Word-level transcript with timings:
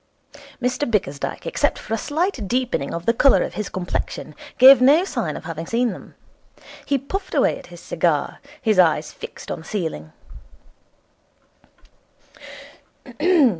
Mr 0.59 0.89
Bickersdyke, 0.89 1.45
except 1.45 1.77
for 1.77 1.93
a 1.93 1.97
slight 1.99 2.47
deepening 2.47 2.91
of 2.91 3.05
the 3.05 3.13
colour 3.13 3.43
of 3.43 3.53
his 3.53 3.69
complexion, 3.69 4.33
gave 4.57 4.81
no 4.81 5.03
sign 5.05 5.37
of 5.37 5.45
having 5.45 5.67
seen 5.67 5.91
them. 5.91 6.15
He 6.87 6.97
puffed 6.97 7.35
away 7.35 7.59
at 7.59 7.67
his 7.67 7.81
cigar, 7.81 8.39
his 8.59 8.79
eyes 8.79 9.11
fixed 9.11 9.51
on 9.51 9.59
the 9.59 9.65
ceiling. 9.65 10.11